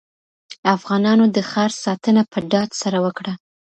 افغانانو 0.75 1.25
د 1.35 1.37
ښار 1.49 1.71
ساتنه 1.83 2.21
په 2.31 2.37
ډاډ 2.51 2.69
سره 2.81 2.97
وکړه. 3.05 3.33